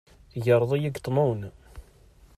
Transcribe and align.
Tegreḍ-iyi 0.31 0.89
deg 0.91 0.97
ṭnun. 1.07 1.41